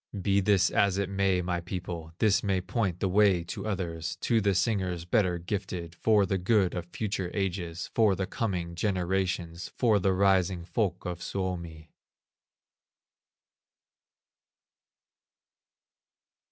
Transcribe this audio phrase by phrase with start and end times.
[0.19, 4.41] Be this as it may, my people, This may point the way to others, To
[4.41, 9.99] the singers better gifted, For the good of future ages, For the coming generations, For
[9.99, 11.91] the rising folk of Suomi.